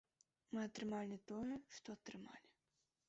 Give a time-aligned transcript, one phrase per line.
[0.57, 2.47] Мы атрымалі тое, што атрымалі.